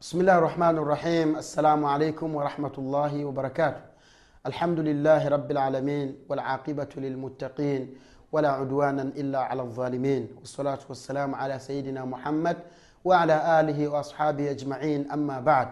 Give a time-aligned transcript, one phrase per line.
[0.00, 3.80] بسم الله الرحمن الرحيم السلام عليكم ورحمة الله وبركاته
[4.46, 7.94] الحمد لله رب العالمين والعاقبة للمتقين
[8.32, 12.56] ولا عدوانا إلا على الظالمين والصلاة والسلام على سيدنا محمد
[13.04, 15.68] وعلى آله وأصحابه أجمعين أما بعد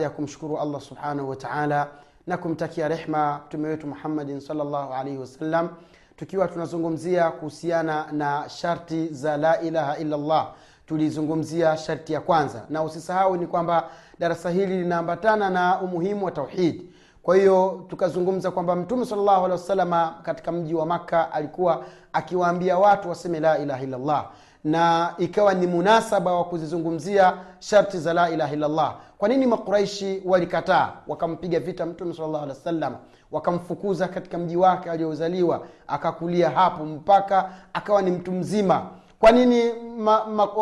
[0.00, 1.88] ya kumshukuru allah subhanahu wataala
[2.26, 5.68] na kumtakia rehma mtume wetu muhammadin salllahu alaihi wasallam
[6.16, 10.52] tukiwa tunazungumzia kuhusiana na sharti za la ilaha illallah
[10.86, 13.84] tulizungumzia sharti ya kwanza na usisahau ni kwamba
[14.18, 16.90] darasa hili linaambatana na umuhimu wa tauhidi
[17.22, 23.08] kwa hiyo tukazungumza kwamba mtume salllahu alehi wasalama katika mji wa makka alikuwa akiwaambia watu
[23.08, 24.26] waseme la ilaha illallah
[24.64, 28.96] na ikawa ni munasaba wa kuzizungumzia sharti za la ilaha illallah.
[29.18, 30.92] Kwa nini makuraishi walikataa?
[31.06, 32.96] Wakampiga vita mtume salllah alehi wasalama
[33.32, 38.86] wakamfukuza katika mji wake aliozaliwa akakulia hapo mpaka akawa ni mtu mzima
[39.20, 39.72] kwa nini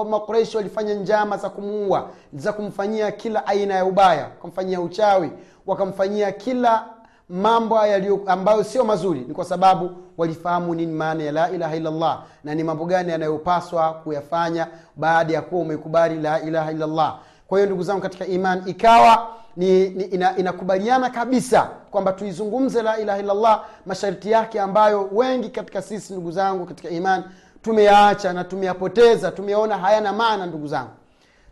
[0.05, 5.31] makureishi ma, ma walifanya njama za kumuua za kumfanyia kila aina ya ubaya wakamfanyia uchawi
[5.67, 6.85] wakamfanyia kila
[7.29, 7.79] mambo
[8.27, 9.21] ambayo sio mazuri?
[9.21, 13.93] Ni kwa sababu walifahamu nini maana ya la ilaha illallah na ni mambo gani yanayopaswa
[13.93, 17.19] kuyafanya baada ya kuwa umeikubali la ilaha illallah.
[17.49, 22.99] Kwa hiyo ndugu zangu katika iman ikawa ni, ni ina, inakubaliana kabisa kwamba tuizungumze la
[22.99, 27.25] ilaha illallah masharti yake ambayo wengi katika sisi ndugu zangu katika iman
[27.65, 30.91] tumeyaacha na tumeyapoteza tumeyaona hayana maana ndugu zangu.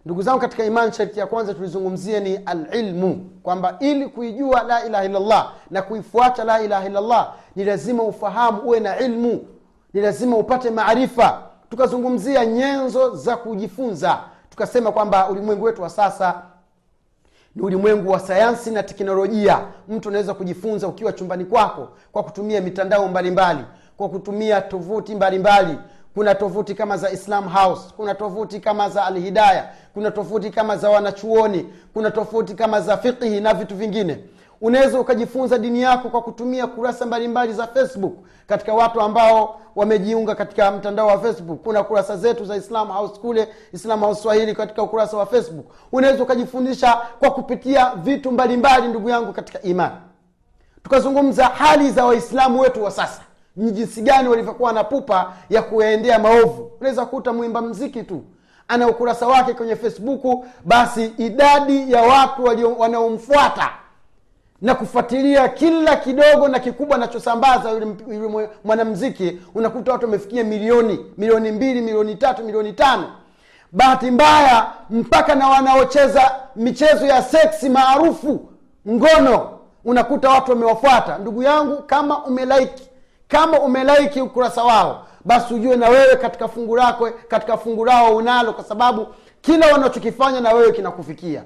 [0.05, 5.05] Ndugu zangu katika iman sharti ya kwanza tulizungumzia ni alilmu kwamba ili kuijua la ilaha
[5.05, 9.45] illallah na kuifuata la ilaha illallah ni lazima ufahamu uwe na ilmu
[9.93, 11.43] ni lazima upate maarifa.
[11.71, 14.19] Tukazungumzia nyenzo za kujifunza
[14.51, 16.43] tukasema kwamba ulimwengu wetu wa sasa
[17.57, 19.59] ni ulimwengu wa sayansi na teknolojia.
[19.89, 25.79] Mtu unaweza kujifunza ukiwa chumbani kwako kwa kutumia mitandao mbalimbali mbali, kwa kutumia tovuti mbalimbali
[26.15, 30.91] kuna tovuti kama za islam house kuna tovuti kama za alhidaya kuna tovuti kama za
[30.91, 34.25] wanachuoni kuna tovuti kama za fiqhi na vitu vingine.
[34.61, 38.13] Unaweza ukajifunza dini yako kwa kutumia kurasa mbalimbali za facebook
[38.47, 41.63] katika watu ambao wamejiunga katika mtandao wa facebook.
[41.63, 45.67] Kuna kurasa zetu za islam house kule islam house swahili katika ukurasa wa facebook.
[45.93, 49.95] Unaweza ukajifundisha kwa kupitia vitu mbalimbali ndugu yangu katika imani.
[50.83, 53.23] Tukazungumza hali za waislamu wetu wa sasa
[53.57, 56.71] ni jinsi gani walivyokuwa na pupa ya kuyaendea maovu.
[56.81, 58.23] Unaweza kuta mwimba mziki tu.
[58.69, 62.45] Ana ukurasa wake kwenye facebook basi idadi ya watu
[62.79, 63.71] wanaomfuata
[64.63, 71.81] na kufuatilia kila kidogo na kikubwa anachosambaza yule mwanamziki unakuta watu wamefikia milioni milioni mbili
[71.81, 73.13] milioni tatu milioni tano.
[73.73, 78.49] Bahati mbaya mpaka na wanaocheza michezo ya seksi maarufu
[78.89, 81.19] ngono unakuta watu wamewafuata.
[81.19, 82.89] Ndugu yangu kama umelaiki
[83.33, 88.53] kama umelaiki ukurasa wao basi ujue na wewe katika fungu lako katika fungu lao unalo
[88.53, 89.07] kwa sababu
[89.41, 91.43] kila wanachokifanya na wewe kinakufikia.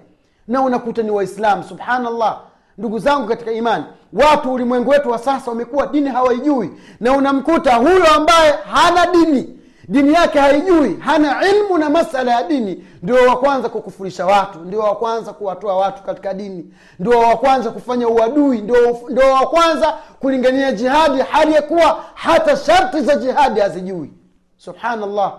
[0.49, 2.41] Na unakuta ni waislamu subhanallah.
[2.79, 6.71] Ndugu zangu katika imani watu ulimwengu wetu wa sasa wamekuwa dini hawaijui.
[7.01, 9.59] Na unamkuta huyo ambaye hana dini
[9.89, 12.87] dini yake haijui hana ilmu na masala ya dini.
[13.03, 17.71] Ndio wa kwanza kukufurisha watu ndio wa kwanza kuwatoa watu katika dini ndio wa kwanza
[17.71, 24.13] kufanya uadui ndio, wa kwanza kulingania jihadi hali ya kuwa hata sharti za jihadi hazijui.
[24.57, 25.33] Subhanallah.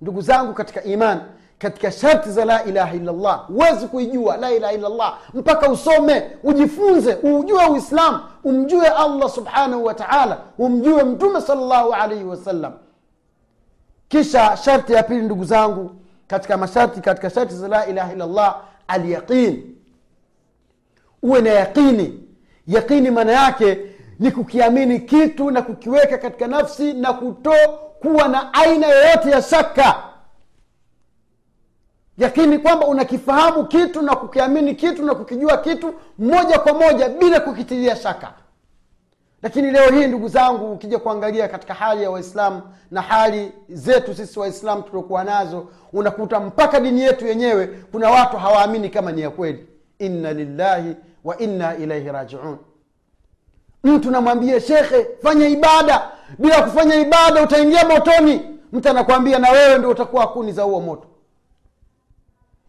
[0.00, 1.20] Ndugu zangu katika imani
[1.58, 7.66] katika sharti za la ilaha illallah huwezi kuijua la ilaha illallah mpaka usome ujifunze ujue
[7.66, 12.72] uislamu umjue allah subhanahu wa taala umjue mtume salllahu alaihi wasallam
[14.08, 15.90] kisha sharti ya pili ndugu zangu
[16.26, 19.74] katika masharti katika sharti za la ilaha illallah alyaqin.
[21.22, 22.24] Uwe na yaqini.
[22.66, 23.78] Yaqini maana yake
[24.18, 27.52] ni kukiamini kitu na kukiweka katika nafsi na kuto
[28.00, 30.02] kuwa na aina yoyote ya shaka.
[32.18, 37.96] Yakini kwamba unakifahamu kitu na kukiamini kitu na kukijua kitu moja kwa moja bila kukitilia
[37.96, 38.32] shaka
[39.46, 44.38] lakini leo hii ndugu zangu ukija kuangalia katika hali ya waislamu na hali zetu sisi
[44.38, 49.66] waislamu tuliokuwa nazo unakuta mpaka dini yetu yenyewe kuna watu hawaamini kama ni ya kweli.
[49.98, 52.56] Inna lillahi wa inna ilaihi rajiun.
[53.84, 56.10] Mtu namwambia shekhe fanya ibada.
[56.38, 58.40] Bila kufanya ibada utaingia motoni.
[58.72, 61.06] Mtu anakwambia na wewe ndio utakuwa kuni za huo moto.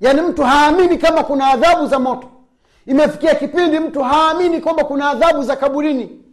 [0.02, 2.28] Yaani mtu haamini kama kuna adhabu za moto.
[2.86, 6.27] Imefikia kipindi mtu haamini kwamba kuna adhabu za kaburini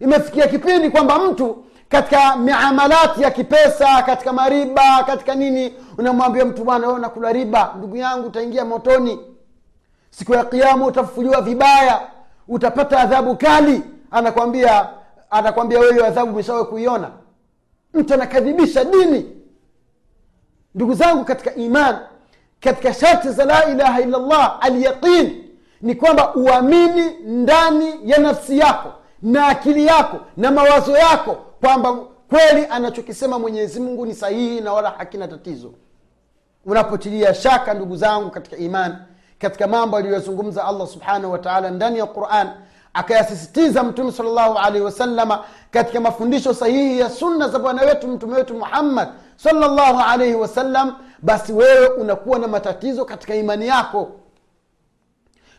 [0.00, 6.98] imefikia kipindi kwamba mtu katika miamalati ya kipesa katika mariba katika nini unamwambia mtu bwana
[6.98, 9.20] nakula riba ndugu yangu utaingia motoni.
[10.10, 12.00] Siku ya kiama utafufuliwa vibaya
[12.48, 13.82] utapata adhabu kali.
[14.10, 14.88] Anakwambia
[15.30, 17.10] anakwambia wewe adhabu umeshawe kuiona?
[17.94, 19.36] Mtu anakadhibisha dini.
[20.74, 21.98] Ndugu zangu katika iman
[22.60, 25.44] katika sharti za la ilaha illallah alyaqin
[25.82, 31.96] ni kwamba uamini ndani ya nafsi yako na akili yako na mawazo yako kwamba
[32.28, 35.72] kweli anachokisema mwenyezi mungu ni sahihi na wala hakina tatizo.
[36.66, 38.94] Unapotilia shaka ndugu zangu katika imani
[39.38, 42.50] katika mambo aliyozungumza allah subhanahu wataala ndani ya quran
[42.94, 48.54] akayasisitiza mtume salllahu alaihi wasalama katika mafundisho sahihi ya sunna za bwana wetu mtume wetu
[48.54, 54.10] muhammad salllahu alaihi wasallam basi wewe unakuwa na matatizo katika imani yako.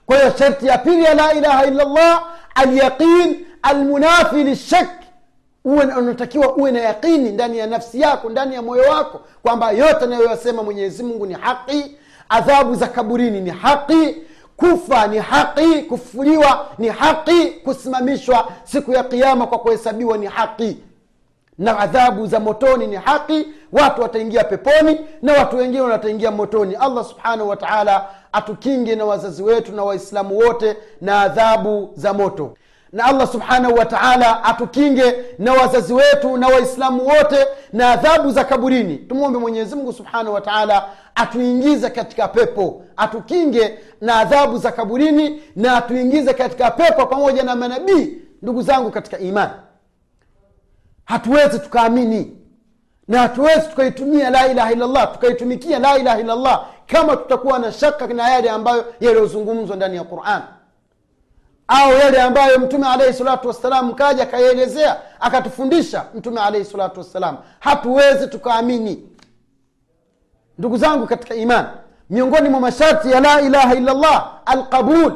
[0.05, 2.25] Kwa hiyo sharti ya pili ya la ilaha illallah
[2.55, 4.89] alyaqin almunafi lishak
[5.65, 10.03] uwe unatakiwa uwe na yaqini ndani ya nafsi yako ndani ya moyo wako kwamba yote
[10.05, 11.97] anayoyasema mwenyezi mungu ni haqi
[12.29, 14.15] adhabu za kaburini ni haqi
[14.57, 20.77] kufa ni haqi kufuliwa ni haqi kusimamishwa siku ya kiama kwa kuhesabiwa ni haqi
[21.57, 26.75] na adhabu za motoni ni haki watu wataingia peponi na watu wengine wataingia motoni.
[26.75, 32.53] Allah subhanahu wataala atukinge na wazazi wetu na waislamu wote na adhabu za moto
[32.93, 38.43] na allah subhanahu wa taala atukinge na wazazi wetu na waislamu wote na adhabu za
[38.43, 38.97] kaburini.
[38.97, 46.33] Tumwombe mwenyezimngu subhanahu wa taala atuingize katika pepo atukinge na adhabu za kaburini na atuingize
[46.33, 49.51] katika pepo pamoja na manabii ndugu zangu katika imani.
[51.05, 52.37] Hatuwezi tukaamini
[53.07, 58.29] na hatuwezi tukaitumia la ilaha illallah tukaitumikia la ilaha illallah kama tutakuwa na shaka na
[58.29, 60.41] yale ambayo yaliyozungumzwa ndani ya quran
[61.71, 67.37] au yale ambayo mtume alaihi salatu wassalam kaja akayaelezea akatufundisha mtume alaihi salatu wassalam.
[67.59, 69.09] Hatuwezi tukaamini.
[70.57, 71.65] Ndugu zangu katika iman
[72.09, 75.13] miongoni mwa masharti ya la ilaha illallah alqabul.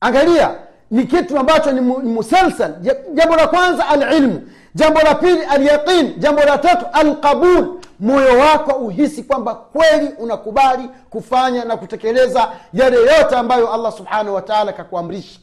[0.00, 0.54] Angalia
[0.90, 2.74] ni kitu ambacho ni musalsal.
[3.14, 9.22] Jambo la kwanza alilmu jambo la pili alyaqin jambo la tatu alqabul moyo wako uhisi
[9.22, 15.40] kwamba kweli unakubali kufanya na kutekeleza yale yote ambayo allah subhanahu wataala kakuamrisha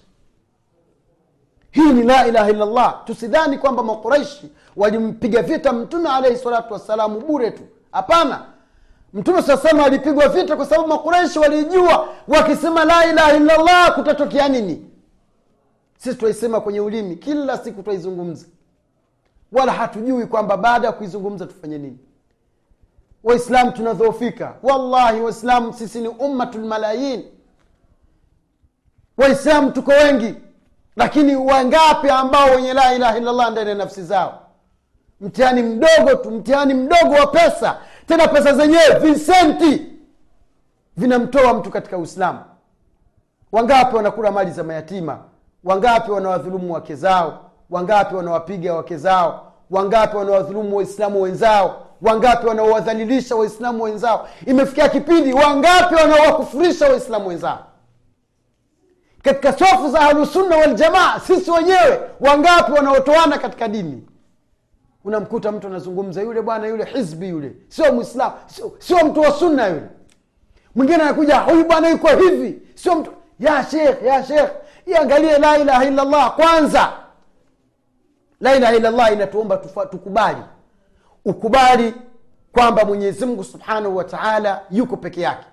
[1.72, 3.02] hii ni la ilaha illallah.
[3.06, 7.64] Tusidhani kwamba makuraishi walimpiga vita mtume alaihi salatu wassalamu bure tu.
[7.92, 8.46] Hapana.
[9.14, 14.86] Mtume sasema alipigwa vita kwa sababu makuraishi walijua wakisema la ilaha illallah kutatokea nini?
[15.98, 18.46] Sisi twaisema kwenye ulimi kila siku twaizungumza.
[19.52, 21.98] Wala hatujui kwamba baada ya kuizungumza tufanye nini
[23.24, 27.24] waislamu tunadhoofika wallahi waislamu sisi ni ummatulmalayin
[29.18, 30.36] waislamu tuko wengi
[30.96, 34.40] lakini wangapi ambao wenye la ilaha illallah ndani ya nafsi zao?
[35.22, 37.78] Mtihani mdogo tu mtihani mdogo wa pesa.
[38.08, 39.86] Tena pesa zenyewe visenti
[40.98, 42.40] vinamtoa mtu katika uislamu.
[43.52, 45.20] Wangapi wanakula mali za mayatima?
[45.64, 47.52] Wangapi wanawadhulumu wake zao?
[47.70, 49.54] Wangapi wanawapiga wake zao?
[49.72, 54.28] Wangapi wanawadhulumu waislamu wenzao wangapi wanaowadhalilisha waislamu wenzao?
[54.46, 57.66] Imefikia kipindi wangapi wanaowakufurisha waislamu wenzao?
[59.22, 64.08] Katika sofu za ahlusunna waljamaa sisi wenyewe wangapi wanaotoana katika dini?
[65.06, 67.52] Unamkuta mtu anazungumza yule bwana yule hizbi yule.
[67.68, 69.88] Sio mwislamu sio, sio mtu wa sunna yule.
[70.76, 72.62] Mwingine anakuja huyu bwana yuko hivi.
[72.76, 74.50] Sio mtu ya shekh ya shekh
[74.86, 76.94] iangalie la ilaha illallah kwanza.
[78.42, 79.58] La ilaha illallah inatuomba
[79.92, 80.42] tukubali
[81.26, 81.94] ukubali
[82.52, 85.46] kwamba mwenyezi mungu subhanahu wa taala yuko peke yake.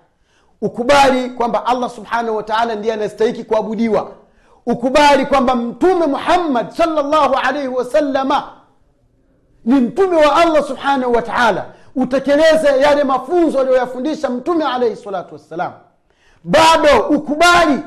[0.61, 4.11] Ukubali kwamba allah subhanahu wa taala ndiye anastahiki kuabudiwa.
[4.65, 8.43] Ukubali kwamba mtume muhammad salllahu alaihi wasalama
[9.65, 11.65] ni mtume wa allah subhanahu wa taala.
[11.95, 15.71] Utekeleze yale mafunzo aliyoyafundisha mtume alaihi salatu wassalam.
[16.43, 17.79] Bado ukubali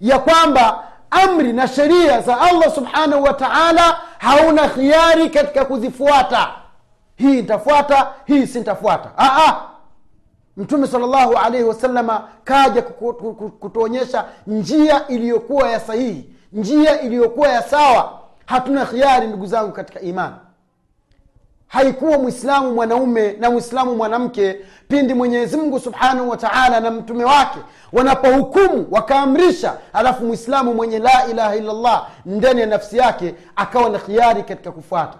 [0.00, 6.48] ya kwamba amri na sheria za allah subhanahu wa taala hauna khiari katika kuzifuata
[7.16, 9.10] hii ntafuata hii sintafuata.
[10.56, 12.82] Mtume salllahu alaihi wasalama kaja
[13.60, 18.20] kutuonyesha njia iliyokuwa ya sahihi njia iliyokuwa ya sawa.
[18.46, 20.34] Hatuna khiari ndugu zangu katika imani.
[21.68, 24.56] Haikuwa mwislamu mwanaume na mwislamu mwanamke
[24.88, 27.58] pindi mwenyezi mungu subhanahu wa taala na mtume wake
[27.92, 34.42] wanapohukumu wakaamrisha alafu mwislamu mwenye la ilaha illallah ndani ya nafsi yake akawa na khiari
[34.42, 35.18] katika kufuata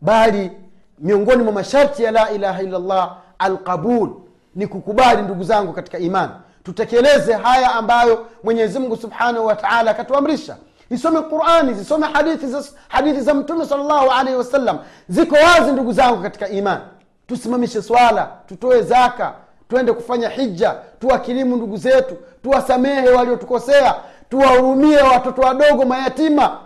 [0.00, 0.52] bali
[0.98, 4.10] miongoni mwa masharti ya la ilaha illallah alqabul
[4.54, 6.32] ni kukubali ndugu zangu katika imani
[6.64, 10.56] tutekeleze haya ambayo mwenyezi mungu subhanahu wa taala akatuamrisha.
[10.90, 14.78] Isome qurani zisome hadithi za, hadithi za mtume salllahu alaihi wasallam.
[15.08, 16.80] Ziko wazi ndugu zangu katika imani
[17.26, 19.32] tusimamishe swala tutoe zaka
[19.68, 23.94] twende kufanya hija tuwakilimu ndugu zetu tuwasamehe waliotukosea
[24.28, 26.58] tuwahurumie watoto wadogo mayatima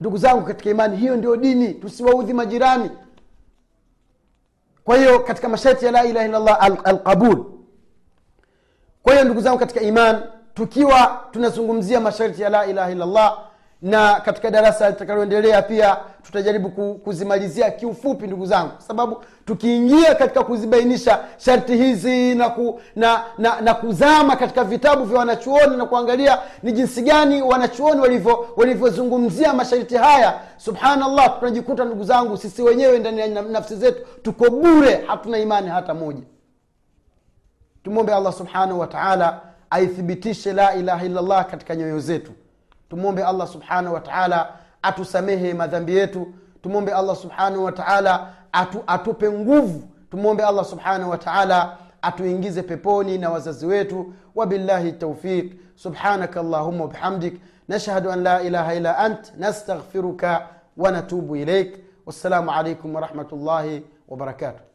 [0.00, 1.74] ndugu zangu katika imani hiyo ndio dini.
[1.74, 2.90] Tusiwaudhi majirani.
[4.84, 7.30] Kwa hiyo katika masharti ya la ilaha illallah alqabul.
[7.38, 7.44] Al
[9.02, 10.22] kwa hiyo ndugu zangu katika iman
[10.54, 13.48] tukiwa tunazungumzia masharti ya la ilaha illallah
[13.84, 21.24] na katika darasa litakaloendelea pia tutajaribu kuzimalizia kiufupi ndugu zangu kwa sababu tukiingia katika kuzibainisha
[21.36, 26.72] sharti hizi na, ku, na, na, na kuzama katika vitabu vya wanachuoni na kuangalia ni
[26.72, 28.20] jinsi gani wanachuoni
[28.56, 35.04] walivyozungumzia masharti haya subhanallah tunajikuta ndugu zangu sisi wenyewe ndani ya nafsi zetu tuko bure
[35.06, 36.22] hatuna imani hata moja.
[37.82, 42.32] Tumwombe allah subhanahu wataala aithibitishe la ilaha illallah katika nyoyo zetu
[42.94, 44.48] tumwombe allah subhanahu wa taala
[44.82, 46.26] atusamehe madhambi yetu.
[46.62, 49.82] Tumwombe allah subhanahu wa taala atu, atupe nguvu.
[50.10, 54.12] Tumwombe allah subhanahu wa taala atuingize peponi na wazazi wetu.
[54.34, 59.32] Wabillahi taufiq subhanaka allahuma wabihamdik nashhadu an la ilaha illa ant.
[59.38, 60.46] Nastaghfiruka
[60.76, 64.73] wanatubu ilaik wassalamu alaikum warahmatullahi wabarakatuh